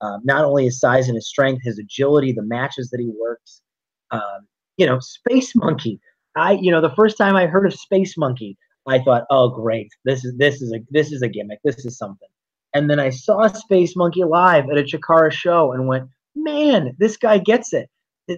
[0.00, 3.62] Um, not only his size and his strength, his agility, the matches that he works.
[4.10, 6.00] Um, you know, Space Monkey.
[6.36, 8.56] I, you know, the first time I heard of Space Monkey,
[8.86, 11.98] I thought, oh, great, this is this is a this is a gimmick, this is
[11.98, 12.28] something.
[12.74, 17.16] And then I saw Space Monkey live at a Chikara show and went, man, this
[17.16, 17.88] guy gets it.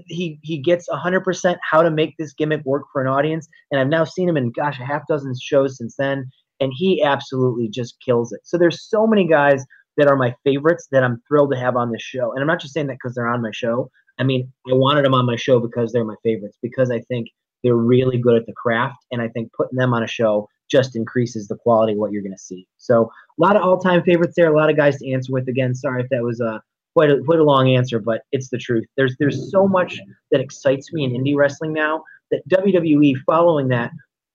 [0.06, 3.48] He he gets 100% how to make this gimmick work for an audience.
[3.70, 7.02] And I've now seen him in gosh a half dozen shows since then, and he
[7.02, 8.40] absolutely just kills it.
[8.44, 9.64] So there's so many guys
[9.96, 12.32] that are my favorites that I'm thrilled to have on this show.
[12.32, 13.90] And I'm not just saying that because they're on my show.
[14.18, 17.28] I mean, I wanted them on my show because they're my favorites because I think
[17.62, 20.96] they're really good at the craft, and I think putting them on a show just
[20.96, 22.66] increases the quality of what you're going to see.
[22.78, 25.48] So a lot of all-time favorites there, a lot of guys to answer with.
[25.48, 26.62] Again, sorry if that was a
[26.94, 28.86] quite a quite a long answer, but it's the truth.
[28.96, 29.98] There's there's so much
[30.30, 33.90] that excites me in indie wrestling now that WWE following that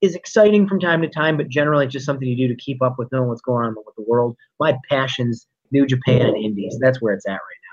[0.06, 2.82] is exciting from time to time, but generally it's just something you do to keep
[2.82, 4.38] up with knowing what's going on with the world.
[4.60, 6.78] My passion's New Japan and Indies.
[6.80, 7.65] That's where it's at right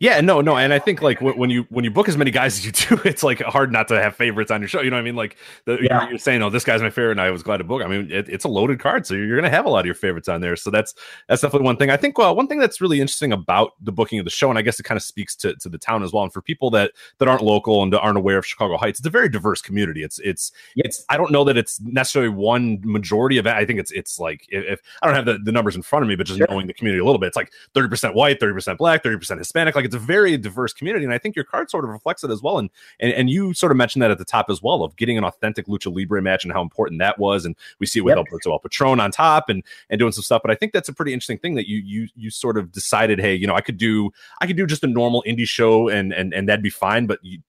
[0.00, 2.58] Yeah, no, no, and I think like when you when you book as many guys
[2.58, 4.80] as you do, it's like hard not to have favorites on your show.
[4.80, 5.16] You know what I mean?
[5.16, 6.02] Like the, Yeah.
[6.02, 7.82] you're, you're saying, oh, this guy's my favorite, and I was glad to book.
[7.82, 9.94] I mean, it, it's a loaded card, so you're gonna have a lot of your
[9.94, 10.56] favorites on there.
[10.56, 10.94] So that's
[11.28, 11.90] that's definitely one thing.
[11.90, 14.58] I think well, one thing that's really interesting about the booking of the show, and
[14.58, 16.22] I guess it kind of speaks to, to the town as well.
[16.24, 19.10] And for people that that aren't local and aren't aware of Chicago Heights, it's a
[19.10, 20.02] very diverse community.
[20.02, 23.54] It's it's it's I don't know that it's necessarily one majority of it.
[23.54, 26.02] I think it's it's like if, if I don't have the, the numbers in front
[26.02, 26.46] of me, but just Sure.
[26.50, 29.75] knowing the community a little bit, it's like 30% white, 30% black, 30% Hispanic.
[29.76, 31.04] Like it's a very diverse community.
[31.04, 32.58] And I think your card sort of reflects it as well.
[32.58, 35.16] And, and and you sort of mentioned that at the top as well of getting
[35.16, 37.44] an authentic lucha libre match and how important that was.
[37.44, 38.26] And we see it with Yep.
[38.26, 40.42] Alberto El Patron on top and and doing some stuff.
[40.42, 43.20] But I think that's a pretty interesting thing that you you you sort of decided,
[43.20, 44.10] hey, you know, I could do
[44.40, 47.06] I could do just a normal indie show and and and that'd be fine.
[47.06, 47.40] But you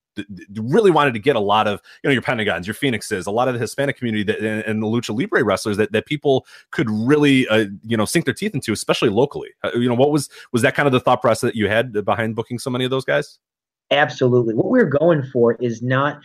[0.55, 3.47] really wanted to get a lot of you know your Pentagons, your Fenixes, a lot
[3.47, 6.89] of the Hispanic community that and, and the lucha libre wrestlers that, that people could
[6.89, 9.49] really uh, you know sink their teeth into, especially locally.
[9.63, 11.93] Uh, you know, what was was that kind of the thought process that you had
[12.05, 13.39] behind booking so many of those guys?
[13.89, 14.53] Absolutely.
[14.53, 16.19] What we're going for is not,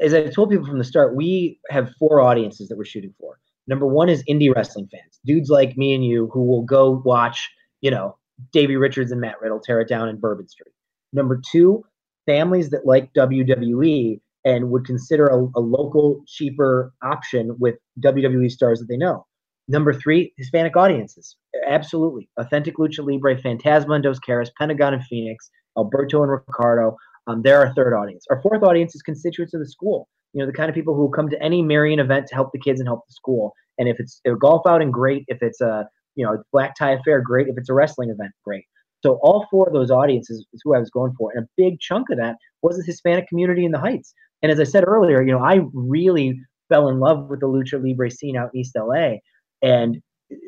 [0.00, 3.38] as I told people from the start, we have four audiences that we're shooting for.
[3.68, 7.48] Number one is indie wrestling fans, dudes like me and you who will go watch,
[7.80, 8.16] you know,
[8.52, 10.72] Davey Richards and Matt Riddle tear it down in Bourbon Street.
[11.12, 11.84] Number two,
[12.26, 18.78] families that like WWE and would consider a, a local, cheaper option with WWE stars
[18.80, 19.26] that they know.
[19.68, 21.36] Number three, Hispanic audiences.
[21.66, 22.28] Absolutely.
[22.38, 26.96] Authentic Lucha Libre, Fantasma and Dos Caras, Pentagon and Fenix, Alberto and Ricardo.
[27.26, 28.24] Um, they're our third audience.
[28.30, 30.08] Our fourth audience is constituents of the school.
[30.32, 32.60] You know, the kind of people who come to any Marian event to help the
[32.60, 33.52] kids and help the school.
[33.78, 35.24] And if it's a golf outing, great.
[35.26, 37.48] If it's a you know black tie affair, great.
[37.48, 38.64] If it's a wrestling event, great.
[39.06, 41.78] So all four of those audiences is who I was going for, and a big
[41.78, 44.12] chunk of that was the Hispanic community in the Heights.
[44.42, 47.80] And as I said earlier, you know, I really fell in love with the lucha
[47.80, 49.18] libre scene out in East LA,
[49.62, 49.98] and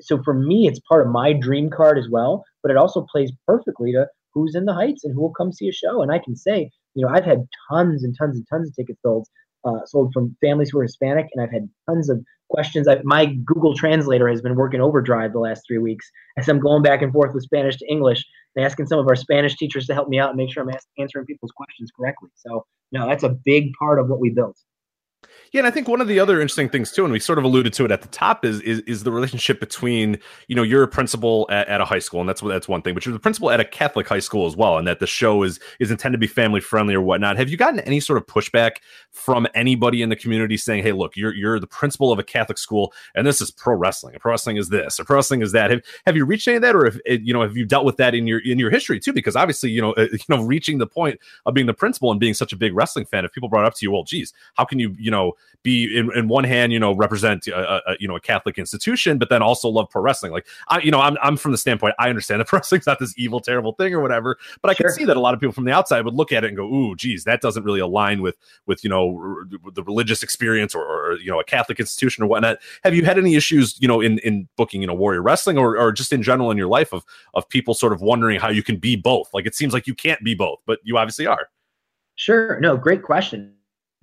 [0.01, 2.43] so for me, it's part of my dream card as well.
[2.65, 5.69] But it also plays perfectly to who's in the Heights and who will come see
[5.69, 6.03] a show.
[6.03, 8.99] And I can say, you know, I've had tons and tons and tons of tickets
[9.03, 9.29] sold,
[9.65, 12.89] uh, sold from families who are Hispanic, and I've had tons of questions.
[12.89, 16.83] I, my Google Translator has been working overdrive the last three weeks as I'm going
[16.83, 18.25] back and forth with Spanish to English
[18.59, 20.77] and asking some of our Spanish teachers to help me out and make sure I'm
[20.99, 22.29] answering people's questions correctly.
[22.35, 24.59] So, no, that's a big part of what we built.
[25.53, 27.45] Yeah, and I think one of the other interesting things too, and we sort of
[27.45, 30.83] alluded to it at the top, is is, is the relationship between you know you're
[30.83, 33.19] a principal at, at, a high school, and that's that's one thing, but you're the
[33.19, 36.17] principal at a Catholic high school as well, and that the show is is intended
[36.17, 37.39] to be family friendly or whatnot.
[37.39, 38.77] Have you gotten any sort of pushback
[39.11, 42.59] from anybody in the community saying, "Hey, look, you're you're the principal of a Catholic
[42.59, 44.17] school, and this is pro wrestling.
[44.21, 46.77] Pro wrestling is this, pro wrestling is that." Have have you reached any of that,
[46.77, 49.15] or if you know have you dealt with that in your in your history too?
[49.15, 52.21] Because obviously, you know, uh, you know, reaching the point of being the principal and
[52.21, 54.65] being such a big wrestling fan, if people brought up to you, well, geez, how
[54.65, 55.33] can you you know
[55.63, 59.19] be in, in one hand, you know, represent a, a, you know a Catholic institution,
[59.19, 60.33] but then also love pro wrestling.
[60.33, 62.99] Like I, you know, I'm I'm from the standpoint I understand that pro wrestling's not
[62.99, 64.89] this evil, terrible thing or whatever, but I sure.
[64.89, 66.57] can see that a lot of people from the outside would look at it and
[66.57, 70.75] go, "Ooh, geez, that doesn't really align with with you know r- the religious experience
[70.75, 73.89] or, or, you know a Catholic institution or whatnot." Have you had any issues, you
[73.89, 76.69] know, in in booking you know Warrior Wrestling or or just in general in your
[76.69, 79.29] life of of people sort of wondering how you can be both?
[79.35, 81.49] Like it seems like you can't be both, but you obviously are.
[82.15, 82.59] Sure.
[82.61, 83.55] No, great question.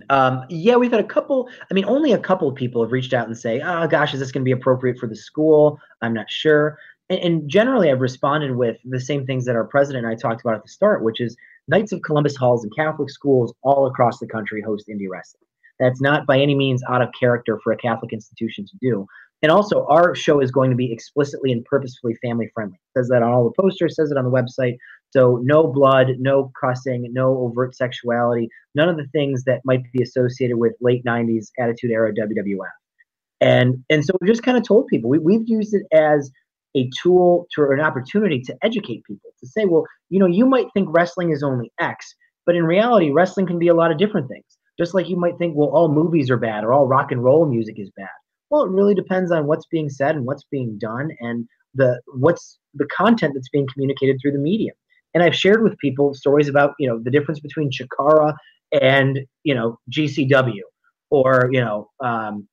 [0.10, 1.50] Um, yeah, we've had a couple.
[1.70, 4.20] I mean, only a couple of people have reached out and say, "Oh gosh, is
[4.20, 6.78] this going to be appropriate for the school?" I'm not sure.
[7.10, 10.42] And, and, generally, I've responded with the same things that our president and I talked
[10.42, 11.36] about at the start, which is
[11.68, 15.46] Knights of Columbus halls and Catholic schools all across the country host indie wrestling.
[15.80, 19.08] That's not by any means out of character for a Catholic institution to do.
[19.42, 22.76] And also, our show is going to be explicitly and purposefully family friendly.
[22.76, 24.78] It says that on all the posters, says it on the website.
[25.12, 30.04] So no blood, no cussing, no overt sexuality, none of the things that might be
[30.04, 32.68] associated with late 90s attitude era WWF.
[33.42, 36.32] And and so we just kind of told people we, we've used it as
[36.76, 40.46] a tool to or an opportunity to educate people to say, well, you know, you
[40.46, 42.16] might think wrestling is only X,
[42.46, 44.46] but in reality, wrestling can be a lot of different things.
[44.78, 47.46] Just like you might think, well, all movies are bad or all rock and roll
[47.46, 48.10] music is bad.
[48.50, 52.60] Well, it really depends on what's being said and what's being done and the what's
[52.74, 54.76] the content that's being communicated through the medium.
[55.16, 58.36] And I've shared with people stories about, you know, the difference between Chikara
[58.82, 60.62] and, you know, GCW
[61.10, 62.48] or, you know, um,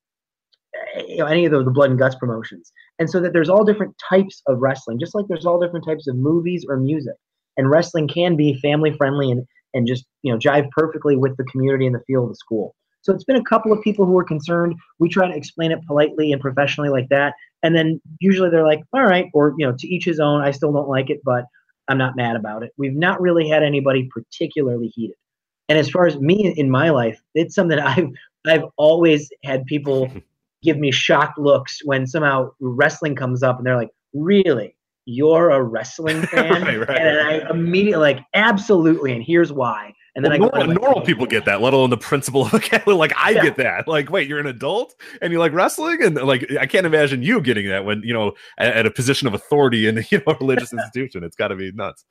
[0.97, 2.73] you know, any of the, the blood and guts promotions.
[2.99, 6.07] And so that there's all different types of wrestling, just like there's all different types
[6.07, 7.15] of movies or music.
[7.57, 9.45] And wrestling can be family friendly and,
[9.75, 12.75] and just, you know, jive perfectly with the community and the feel of the school.
[13.03, 14.77] So it's been a couple of people who are concerned.
[15.01, 17.35] We try to explain it politely and professionally like that.
[17.65, 20.43] And then usually they're like, all right, or, you know, to each his own.
[20.43, 21.45] I still don't like it, but
[21.89, 22.73] I'm not mad about it.
[22.77, 25.17] We've not really had anybody particularly heated.
[25.69, 28.09] And as far as me in my life, it's something I've
[28.47, 30.11] I've always had people
[30.63, 34.77] give me shocked looks when somehow wrestling comes up and they're like, "Really?
[35.07, 39.95] You're a wrestling fan?" right, right, and I immediately like, "Absolutely." And here's why.
[40.15, 42.61] And then well, I normal, normal people get that, let alone the principal of a.
[42.93, 43.43] Like I yeah.
[43.43, 43.89] get that.
[43.89, 47.41] Like, wait, you're an adult and you like wrestling, and like I can't imagine you
[47.41, 50.37] getting that when you know at, at a position of authority in you know a
[50.39, 51.25] religious institution.
[51.25, 52.05] It's got to be nuts.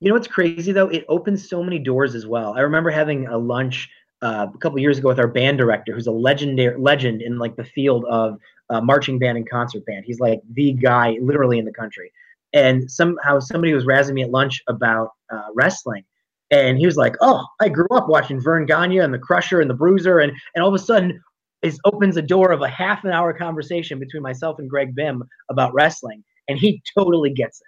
[0.00, 0.88] You know what's crazy though?
[0.88, 2.54] It opens so many doors as well.
[2.54, 3.90] I remember having a lunch
[4.22, 7.56] uh, a couple years ago with our band director, who's a legendary legend in like
[7.56, 8.38] the field of
[8.70, 10.04] uh, marching band and concert band.
[10.06, 12.12] He's like the guy, literally in the country.
[12.54, 16.04] And somehow somebody was razzing me at lunch about uh, wrestling
[16.52, 19.68] and he was like, "Oh, I grew up watching Verne Gagne and the Crusher and
[19.68, 21.20] the Bruiser," and and all of a sudden,
[21.62, 25.22] it opens a door of a half an hour conversation between myself and Greg Bimm
[25.50, 27.66] about wrestling, and he totally gets it.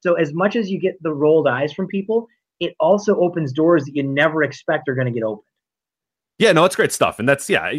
[0.00, 2.26] So as much as you get the rolled eyes from people,
[2.60, 5.44] it also opens doors that you never expect are going to get open.
[6.38, 7.70] Yeah, no, it's great stuff, and that's yeah.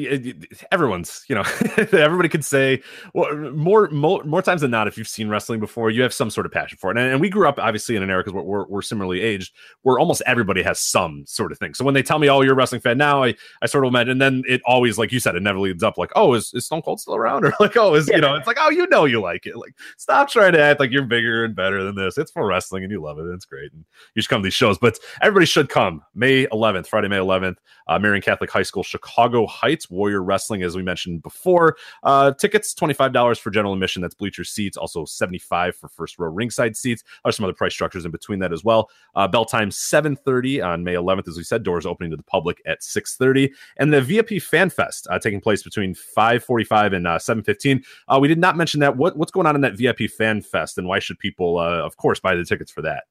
[0.72, 1.44] Everyone's, you know,
[1.92, 2.82] everybody could say
[3.14, 4.88] well, more, more, more times than not.
[4.88, 6.98] If you've seen wrestling before, you have some sort of passion for it.
[6.98, 9.54] And, and we grew up obviously in an era because we're, we're, we're similarly aged,
[9.82, 11.74] where almost everybody has some sort of thing.
[11.74, 13.90] So when they tell me, "Oh, you're a wrestling fan now," I, I sort of
[13.90, 16.54] imagine, and then it always, like you said, it never leads up like, "Oh, is,
[16.54, 18.16] is Stone Cold still around?" Or like, "Oh, is yeah.
[18.16, 20.80] you know?" It's like, "Oh, you know, you like it." Like, stop trying to act
[20.80, 22.18] like you're bigger and better than this.
[22.18, 23.24] It's for wrestling, and you love it.
[23.24, 24.78] And it's great, and you should come to these shows.
[24.78, 29.06] But everybody should come May 11th, Friday, May 11th, uh, Marian Catholic High School, Chicago.
[29.16, 31.78] Chicago Heights Warrior Wrestling, as we mentioned before.
[32.04, 34.02] Uh, tickets $25 for general admission.
[34.02, 34.78] That's bleacher seats.
[34.78, 37.04] Also 75 for first row ringside seats.
[37.24, 38.90] Are some other price structures in between that as well.
[39.16, 41.64] Uh, bell time 7:30 on May 11th, as we said.
[41.64, 45.64] Doors opening to the public at 6:30, and the VIP Fan Fest uh, taking place
[45.64, 47.84] between 5:45 and 7:15.
[48.08, 48.98] Uh, uh, we did not mention that.
[48.98, 51.98] What, what's going on in that VIP Fan Fest, and why should people, uh, of
[51.98, 53.06] course, buy the tickets for that?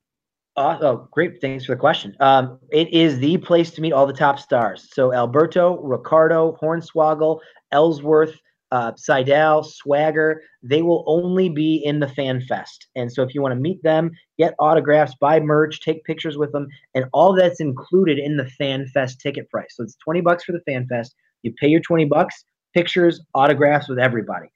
[0.57, 1.41] Uh, oh, great.
[1.41, 2.15] Thanks for the question.
[2.21, 4.89] Um, it is the place to meet all the top stars.
[4.93, 7.41] So Alberto, Ricardo, Hornswoggle,
[7.73, 8.39] Ellsworth,
[8.71, 12.87] uh, Sydal, Swagger, they will only be in the Fan Fest.
[12.95, 16.53] And so if you want to meet them, get autographs, buy merch, take pictures with
[16.53, 19.75] them, and all that's included in the Fan Fest ticket price.
[19.77, 21.15] So it's 20 bucks for the Fan Fest.
[21.43, 24.47] You pay your 20 bucks, pictures, autographs with everybody.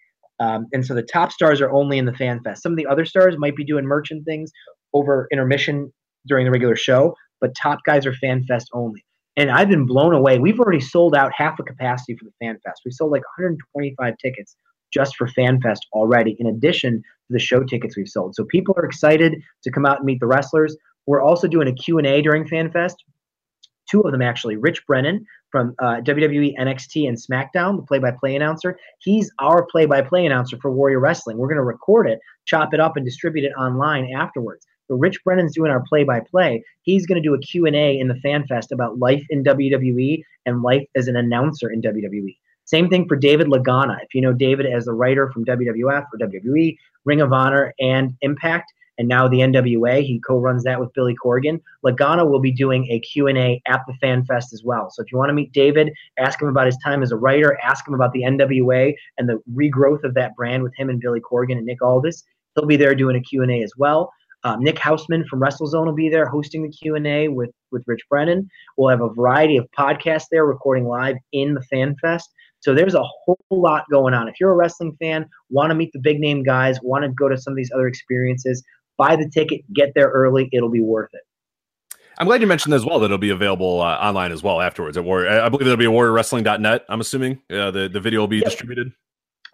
[0.41, 2.63] Um, and so the top stars are only in the Fan Fest.
[2.63, 4.53] Some of the other stars might be doing merch and things
[4.95, 5.93] over intermission
[6.27, 9.05] during the regular show, but top guys are fan fest only.
[9.37, 10.39] and I've been blown away.
[10.41, 12.83] We've already sold out half a capacity for the Fan Fest.
[12.85, 14.57] We sold like 125 tickets
[14.93, 18.35] just for FanFest already, in addition to the show tickets we've sold.
[18.35, 20.77] So people are excited to come out and meet the wrestlers.
[21.07, 22.95] We're also doing a Q&A during FanFest.
[23.89, 24.57] Two of them actually.
[24.57, 28.77] Rich Brennan from uh, WWE NXT and SmackDown, the play-by-play announcer.
[28.99, 31.39] He's our play-by-play announcer for Warrior Wrestling.
[31.39, 34.67] We're going to record it, chop it up, and distribute it online afterwards.
[34.89, 36.65] So Rich Brennan's doing our play-by-play.
[36.83, 40.87] He's going to do a Q&A in the FanFest about life in WWE and life
[40.97, 42.37] as an announcer in WWE.
[42.65, 43.97] Same thing for David Lagana.
[44.03, 48.15] If you know David as a writer from WWF or WWE, Ring of Honor, and
[48.23, 51.61] Impact, and now the NWA, he co-runs that with Billy Corgan.
[51.85, 54.91] Lagana will be doing a Q&A at the Fan Fest as well.
[54.91, 57.59] So if you want to meet David, ask him about his time as a writer,
[57.63, 61.21] ask him about the NWA and the regrowth of that brand with him and Billy
[61.21, 62.25] Corgan and Nick Aldis.
[62.55, 64.13] He'll be there doing a Q&A as well.
[64.45, 68.49] Um, Nick Hausman from WrestleZone will be there hosting the Q&A with, with Rich Brennan.
[68.77, 72.31] We'll have a variety of podcasts there recording live in the Fan Fest.
[72.61, 74.29] So there's a whole lot going on.
[74.29, 77.29] If you're a wrestling fan, want to meet the big name guys, want to go
[77.29, 78.63] to some of these other experiences,
[78.97, 80.49] buy the ticket, get there early.
[80.53, 81.21] It'll be worth it.
[82.19, 84.97] I'm glad you mentioned as well that it'll be available uh, online as well afterwards
[84.97, 85.41] at Warrior.
[85.41, 86.85] I believe it'll be at warriorwrestling.net.
[86.89, 88.47] I'm assuming uh, the the video will be yep.
[88.47, 88.93] distributed.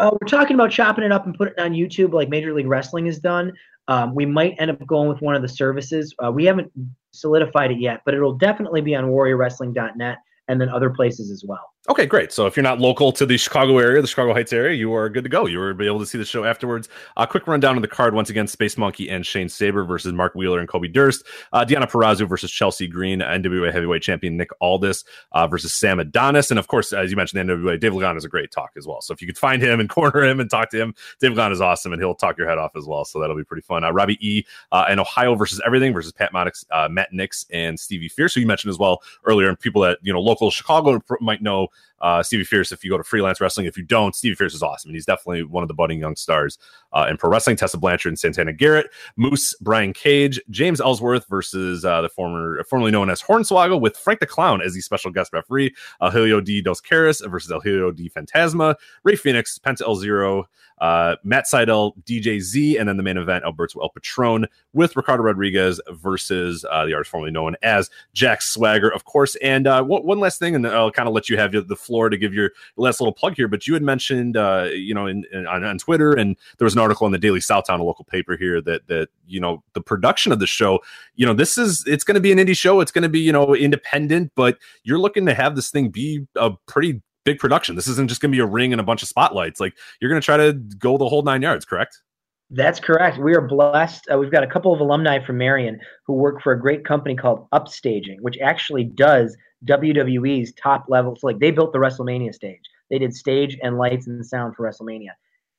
[0.01, 2.67] Uh, we're talking about chopping it up and putting it on YouTube like Major League
[2.67, 3.53] Wrestling has done.
[3.89, 6.15] Um, we might end up going with one of the services.
[6.25, 6.73] Uh, we haven't
[7.11, 11.75] solidified it yet, but it'll definitely be on warriorwrestling.net and then other places as well.
[11.91, 12.33] Okay, great.
[12.33, 15.11] So if you're not local to the Chicago area, the Chicago Heights area, you are
[15.11, 15.45] good to go.
[15.45, 16.89] You will be able to see the show afterwards.
[17.19, 20.15] A uh, quick rundown of the card once again: Space Monkey and Shane Sabre versus
[20.15, 21.27] Mark Wheeler and Kobe Durst.
[21.53, 23.21] Uh, Deonna Purrazzo versus Chelsea Green.
[23.21, 27.47] NWA Heavyweight Champion Nick Aldis uh, versus Sam Adonis, and of course, as you mentioned,
[27.47, 29.03] the NWA Dave Lagana is a great talk as well.
[29.03, 31.53] So if you could find him and corner him and talk to him, Dave Lagana
[31.53, 33.05] is awesome, and he'll talk your head off as well.
[33.05, 33.85] So that'll be pretty fun.
[33.85, 34.45] Uh, Robbie E.
[34.73, 38.41] Uh, and Ohio versus Everything versus Pat Maddox, uh, Matt Nix, and Stevie Fierce, who
[38.41, 41.69] you mentioned as well earlier, and people that you know local Chicago might know
[42.01, 43.67] uh, Stevie Fierce if you go to freelance wrestling.
[43.67, 44.91] If you don't, Stevie Fierce is awesome.
[44.91, 46.59] And he's definitely one of the budding young stars
[46.93, 47.57] uh, in pro wrestling.
[47.57, 52.91] Tessa Blanchard and Santana Garrett, Moose, Brian Cage, James Ellsworth versus uh, the former, formerly
[52.91, 56.61] known as Hornswoggle with Frank the Clown as the special guest referee, uh, Hijo de
[56.61, 60.47] Dos Caras versus El Hijo del Fantasma, Rey Fenix, Penta El Zero,
[60.79, 65.23] uh, Matt Sydal, DJ Z, and then the main event, Alberto El Patron with Ricardo
[65.23, 69.37] Rodriguez versus uh, the artist formerly known as Jack Swagger, of course.
[69.37, 72.17] And uh, one last thing, and I'll kind of let you have the floor to
[72.17, 73.49] give your last little plug here.
[73.49, 76.75] But you had mentioned, uh, you know, in, in, on, on, Twitter, and there was
[76.75, 79.81] an article in the Daily Southtown, a local paper here, that that you know the
[79.81, 80.81] production of the show,
[81.15, 82.81] you know, this is it's going to be an indie show.
[82.81, 86.27] It's going to be you know independent, but you're looking to have this thing be
[86.37, 87.75] a pretty big production.
[87.75, 89.61] This isn't just going to be a ring and a bunch of spotlights.
[89.61, 92.03] Like you're going to try to go the whole nine yards, correct?
[92.51, 93.19] That's correct.
[93.19, 94.07] We are blessed.
[94.13, 97.17] Uh, we've got a couple of alumni from Marian who work for a great company
[97.17, 101.17] called Upstaging, which actually does WWE's top level.
[101.17, 102.61] So, like, they built the WrestleMania stage.
[102.91, 105.13] They did stage and lights and sound for WrestleMania.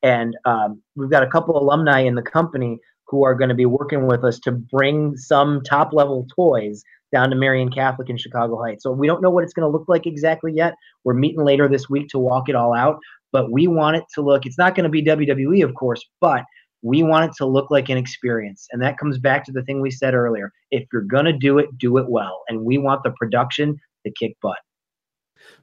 [0.03, 3.65] And um, we've got a couple alumni in the company who are going to be
[3.65, 8.61] working with us to bring some top level toys down to Marian Catholic in Chicago
[8.61, 8.83] Heights.
[8.83, 10.75] So we don't know what it's going to look like exactly yet.
[11.03, 12.99] We're meeting later this week to walk it all out,
[13.31, 16.43] but we want it to look, it's not going to be WWE, of course, but
[16.85, 18.67] we want it to look like an experience.
[18.71, 20.51] And that comes back to the thing we said earlier.
[20.69, 22.43] If you're going to do it, do it well.
[22.47, 24.57] And we want the production to kick butt.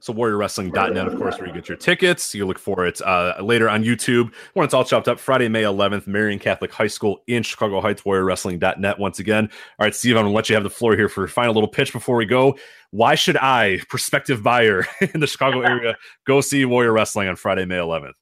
[0.01, 2.35] So warriorwrestling.net, of course, where you get your tickets.
[2.35, 5.17] You look for it uh, later on YouTube when it's all chopped up.
[5.17, 9.49] Friday, May 11th, Marian Catholic High School in Chicago Heights, warriorwrestling.net once again.
[9.79, 11.53] All right, Steve, I'm going to let you have the floor here for a final
[11.53, 12.57] little pitch before we go.
[12.91, 15.95] Why should I, prospective buyer in the Chicago area,
[16.27, 18.13] go see Warrior Wrestling on Friday, May 11th?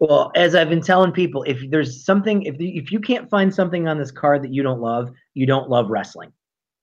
[0.00, 3.86] Well, as I've been telling people, if there's something, if if you can't find something
[3.88, 6.32] on this card that you don't love, you don't love wrestling.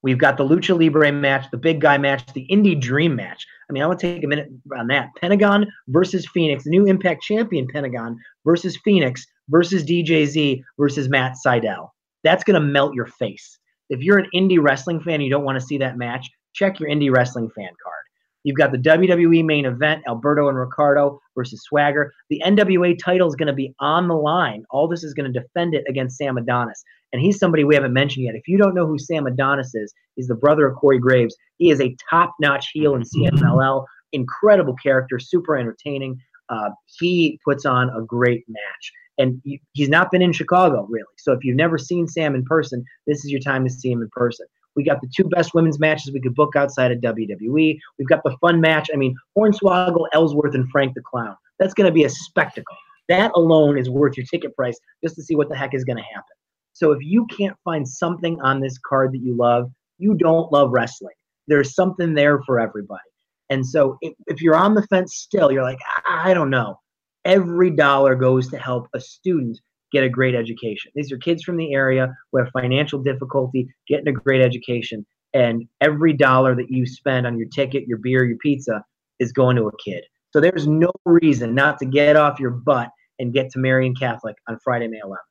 [0.03, 3.45] We've got the Lucha Libre match, the big guy match, the Indie Dream match.
[3.69, 5.09] I mean, I want to take a minute on that.
[5.19, 11.89] Pentagon versus Fenix, new Impact champion Pentagon versus Fenix versus DJZ versus Matt Sydal.
[12.23, 13.59] That's going to melt your face.
[13.89, 16.79] If you're an indie wrestling fan and you don't want to see that match, check
[16.79, 18.03] your indie wrestling fan card.
[18.43, 22.11] You've got the WWE main event, Alberto and Ricardo versus Swagger.
[22.29, 24.63] The NWA title is going to be on the line.
[24.71, 26.83] Aldis is going to defend it against Sam Adonis.
[27.13, 28.35] And he's somebody we haven't mentioned yet.
[28.35, 31.35] If you don't know who Sam Adonis is, he's the brother of Corey Graves.
[31.57, 33.85] He is a top notch heel in CMLL.
[34.13, 36.17] Incredible character, super entertaining.
[36.49, 38.91] Uh, he puts on a great match.
[39.17, 39.41] And
[39.73, 41.05] he's not been in Chicago, really.
[41.17, 44.01] So if you've never seen Sam in person, this is your time to see him
[44.01, 44.47] in person.
[44.75, 47.77] We got the two best women's matches we could book outside of WWE.
[47.97, 48.89] We've got the fun match.
[48.93, 51.35] I mean, Hornswoggle, Ellsworth, and Frank the Clown.
[51.59, 52.75] That's going to be a spectacle.
[53.09, 55.97] That alone is worth your ticket price just to see what the heck is going
[55.97, 56.35] to happen.
[56.73, 60.71] So if you can't find something on this card that you love, you don't love
[60.71, 61.13] wrestling.
[61.47, 63.01] there's something there for everybody.
[63.49, 66.79] And so if, if you're on the fence still, you're like, I don't know.
[67.25, 69.59] Every dollar goes to help a student
[69.91, 70.91] get a great education.
[70.95, 75.05] These are kids from the area who have financial difficulty getting a great education.
[75.33, 78.83] And every dollar that you spend on your ticket, your beer, your pizza
[79.19, 80.03] is going to a kid.
[80.31, 82.89] So there's no reason not to get off your butt
[83.19, 85.30] and get to Marian Catholic on Friday, May 11th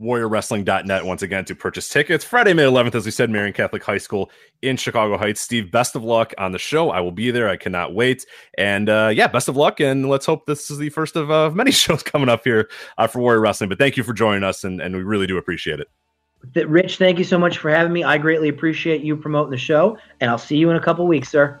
[0.00, 2.24] warriorwrestling.net once again to purchase tickets.
[2.24, 4.30] Friday, May 11th, as we said, Marian Catholic High School
[4.62, 5.40] in Chicago Heights.
[5.40, 6.90] Steve, best of luck on the show.
[6.90, 7.48] I will be there.
[7.48, 8.26] I cannot wait.
[8.58, 9.80] And uh, yeah, best of luck.
[9.80, 12.68] And let's hope this is the first of uh, many shows coming up here
[12.98, 13.68] uh, for Warrior Wrestling.
[13.68, 15.88] But thank you for joining us, and, and we really do appreciate it.
[16.66, 18.04] Rich, thank you so much for having me.
[18.04, 21.30] I greatly appreciate you promoting the show, and I'll see you in a couple weeks,
[21.30, 21.60] sir.